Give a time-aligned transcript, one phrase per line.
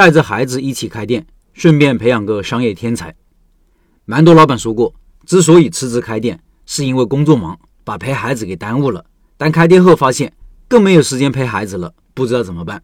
[0.00, 3.14] 带着孩子一起开店，顺便培养个商业天才。
[4.06, 4.94] 蛮多老板说过，
[5.26, 9.04] 之所以辞职开店，是因为工作忙，把陪孩子给耽误了。
[9.36, 10.32] 但开店后发现，
[10.66, 12.82] 更没有时间陪孩子了，不知道怎么办。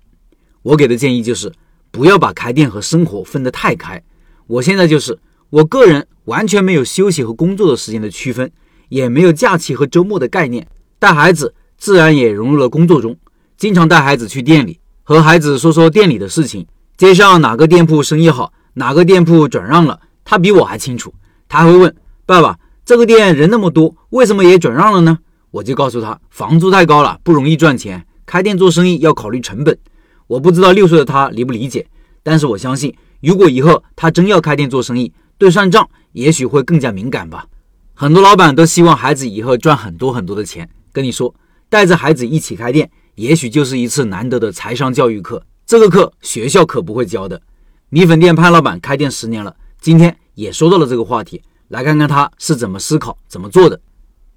[0.60, 1.50] 我给的建议就是，
[1.90, 4.02] 不要把开店和生活分得太开。
[4.46, 8.52] 我现在就是，我个人完全没有休息和工作的时间的区分，
[8.90, 10.68] 也没有假期和周末的概念。
[10.98, 13.16] 带孩子自然也融入了工作中，
[13.56, 16.66] 经常带孩子去店里，和孩子说说店里的事情。
[16.96, 21.12] 街上哪个店铺生意好，哪个店铺转让了，他比我还清楚。
[21.46, 25.18] 他会问爸爸：“这个店人那么多，为什么也转让了呢？”
[25.52, 28.06] 我就告诉他：“房租太高了，不容易赚钱。
[28.24, 29.78] 开店做生意要考虑成本。”
[30.26, 31.86] 我不知道六岁的他理不理解，
[32.22, 37.44] 但是我相信，如果以后他真要开店做生意，对算账也许会更加敏感吧。
[37.92, 41.34] 很多老板都希望孩子以后赚很多很多的钱，跟你说，
[41.68, 45.42] 带着孩子一起开店，也许就是一次难得的财商教育课。
[45.66, 47.42] 这个课学校可不会教的。
[47.88, 53.80] 米粉店潘老板开店十年了，今天也说到了这个话题，来看看他是怎么思考、怎么做的。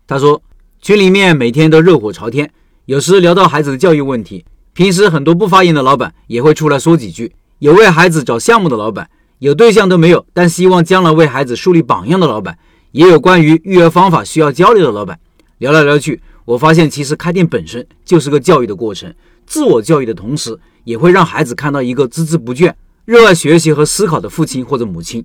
[0.07, 0.41] 他说，
[0.81, 2.51] 群里面每天都热火朝天，
[2.85, 7.31] 有时聊到孩子的教育问题，平时很多不发言的老板也会出来说几句。
[7.59, 12.57] 有为孩子找项目的老板，有对象都没有，但希望将来为孩子树立榜样的老板，
[12.91, 15.19] 也有关于育儿方法需要交流的老板。
[15.59, 19.13] 聊来聊去，我发现其实开店本身就是个教育的过程，
[19.45, 20.59] 自我教育的同时。
[20.85, 22.73] 也会让孩子看到一个孜孜不倦、
[23.05, 25.23] 热爱学习和思考的父亲或者母亲。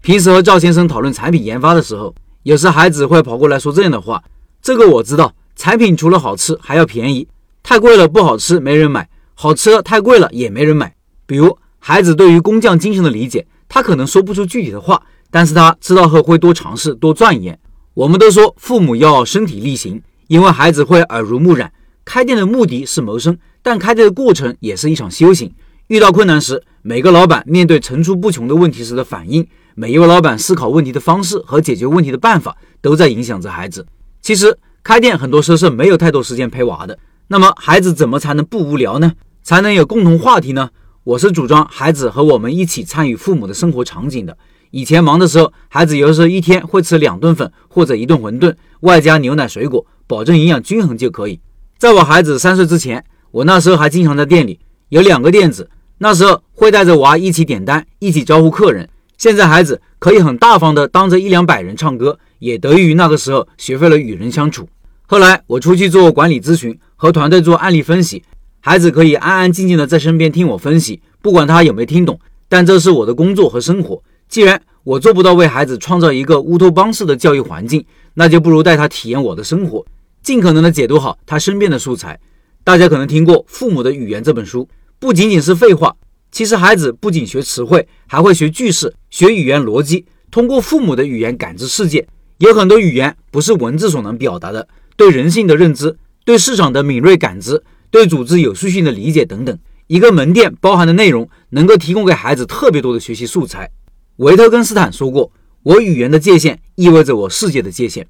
[0.00, 4.24] 平时和赵先生讨论产品研发的时候，有时孩子会跑过来说这样的话
[4.60, 7.28] ：“这个我知道，产品除了好吃还要便宜，
[7.62, 10.92] 太贵了不好吃，没人买；好吃太贵了也没人买。”
[11.26, 17.56] 比如孩子对于工匠精神的理解，他可能说不出具体的话，但是他知道后会多尝试、多钻研。
[17.92, 21.72] 我们都说父母要身体力行，因为孩子会耳濡目染。
[22.04, 23.38] 开店的目的是谋生。
[23.62, 25.50] 但开店的过程也是一场修行。
[25.86, 33.86] 遇到困难时，每个老板面对层出不穷的问题时的反应，每一位老板思考问题的方式和解决问题的办法，都在影响着孩子。
[34.20, 36.98] 其实开店很多时候是没有太多时间陪娃的。
[37.28, 39.12] 那么孩子怎么才能不无聊呢？
[39.42, 40.68] 才能有共同话题呢？
[41.04, 44.36] 我是主张孩子和我们一起参与父母的生活场景的。
[44.74, 51.38] 以前忙的时候，孩子有的时候一天会吃两顿粉或者一顿馄饨，外加牛奶水果，保证营养均衡就可以。
[51.78, 53.04] 在我孩子三岁之前。
[53.30, 55.68] 我那时候还经常在店里，有两个店子，
[55.98, 58.88] 那时候会带着娃一起点单，一起招呼客人。
[59.18, 64.68] 现在孩子可以很大方的当着一两百人唱歌，也得益于那个时候学会了与人相处。
[65.06, 68.22] 后来我出去做管理咨询，和团队做案例分析，
[68.60, 74.00] 孩子可以安安静静的在身边听我分析，不管他有没有听懂，但这是我的工作和生活。
[74.34, 79.86] 既然我做不到为孩子创造一个乌托邦式的教育环境，那就不如带他体验我的生活，
[80.24, 82.18] 尽可能的解读好他身边的素材。
[82.64, 84.68] 大家可能听过《父母的语言》这本书，
[84.98, 85.94] 不仅仅是废话。
[86.32, 92.04] 其实孩子不仅学词汇，还会学句式、学语言逻辑，通过父母的语言感知世界。
[92.38, 99.56] 有很多语言不是文字所能表达的，对人性的认知、对市场的敏锐感知、对组织有序性的理解等等。
[99.86, 103.70] 一个门店包含的内容，能够提供给孩子特别多的学习素材。
[104.16, 105.32] 维特根斯坦说过
[105.64, 108.06] ：“我语言的界限意味着我世界的界限。”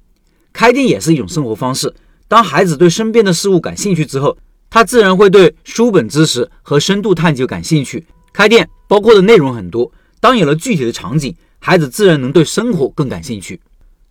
[0.53, 1.91] 开店也是一种生活方式。
[2.27, 4.37] 当孩子对身边的事物感兴趣之后，
[4.69, 8.05] 他自然会对书本知识和深度探究感兴趣。
[8.31, 13.59] 开店包括的内容很多，当有了具体的场景，孩子自然能对生活更感兴趣。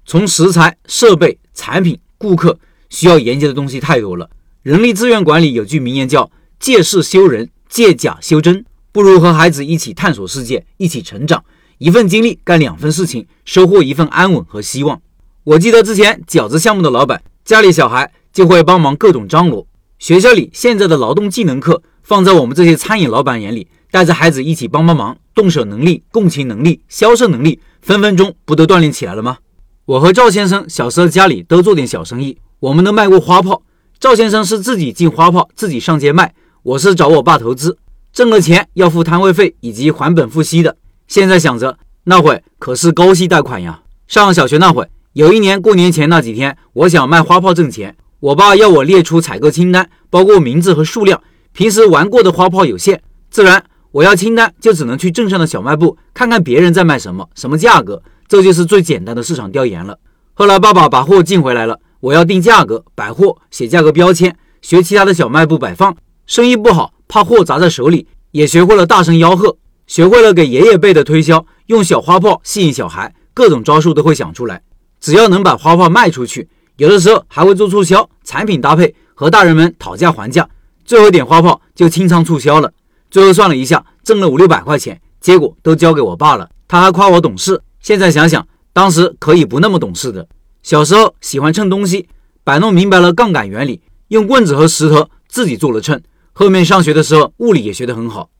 [0.05, 2.59] 从食材、设备、产品、顾客
[2.91, 4.29] 需要研究的东西太多了。
[4.63, 6.29] 人力资源管理有句名言叫
[6.59, 11.45] “借势修人，借假修真”，不如和孩子一起探索世界，一起成长。
[11.79, 15.01] 一份精力干两份事情，收获一份安稳和希望。
[15.45, 19.67] 我记得之前饺子项目的老板家里小孩就会帮忙各种张罗。
[19.99, 29.39] 学校里现在的劳动技能课，放在我们这些餐饮老板眼里，带着孩子一起帮帮忙，动手能力、共情能力、销售能力，分分钟不都锻炼起来了吗？
[29.87, 33.63] 我和赵先生小时候家里都做点小生意，我们都卖过花炮。
[34.01, 36.29] 赵先生是自己进花炮，自己上街卖；
[36.63, 37.79] 我是找我爸投资，
[38.13, 40.77] 挣了钱要付摊位费以及还本付息的。
[41.07, 43.83] 现在想着那会可是高息贷款呀。
[44.07, 47.97] 上小学那会，有一年过年前那几天，我想卖花炮挣钱。
[48.21, 51.23] 我爸要我列出采购清单，包括名字和数量。
[51.53, 58.03] 平时玩过的花炮有限，自然我要清单就只能去镇上的小卖部看看别人在卖什么，什么价格。
[58.27, 59.99] 这就是最简单的市场调研了。
[60.33, 65.95] 后来爸爸把货进回来了，我要定价格、摆货、写价格标签，学其他的小卖部摆放。
[66.27, 69.57] 生意不好，怕货砸在手里，也学会了大声吆喝，
[69.87, 74.63] 学会了给爷爷辈的推销，用小花炮吸引小孩，各种招数都会想出来。
[75.01, 76.49] 只要能把花炮卖出去。
[76.77, 80.49] 有的时候还会做促销，产品搭配和大人们讨价还价，
[80.85, 82.73] 最后一点花炮就清仓促销了。
[83.11, 86.51] 最后算了一下，挣了五六百块钱，结果都交给我爸了。
[86.67, 87.61] 他还夸我懂事。
[87.81, 90.27] 现在想想，当时可以不那么懂事的。
[90.63, 92.09] 小时候喜欢称东西，
[92.43, 96.03] 摆弄明白了杠杆原理，用棍子和石头自己做了秤。
[96.33, 98.31] 后面上学的时候，物理也学得很好。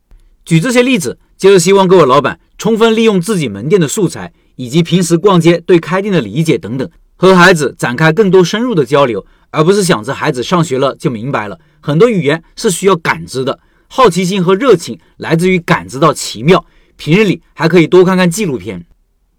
[0.45, 11.59] 举这些例子，就是希望各位老板充分利用自己门店的素材，以及平时逛街对开店的理解等等，和孩子展开更多深入的交流，而不是想着孩子上学了就明白了。
[11.81, 13.59] 很多语言是需要感知的。
[13.87, 16.63] 好奇心和热情来自于感知到奇妙。
[16.95, 18.85] 平日里还可以多看看纪录片。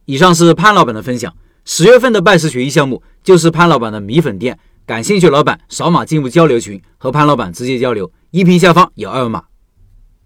[0.06, 1.32] 以上是潘老板的分享。
[1.64, 8.10] 十月份的拜师学艺项目就是潘老板的米粉店，感兴趣老板扫码进入交流群，和潘老板直接交流。
[8.30, 9.42] 音频下方有二维码。